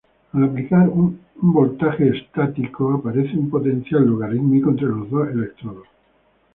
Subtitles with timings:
[0.33, 5.85] Al aplicar un voltaje estático, aparece un potencial logarítmico entre los dos electrodos.